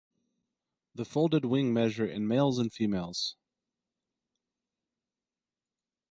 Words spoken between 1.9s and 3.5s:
in males and in females.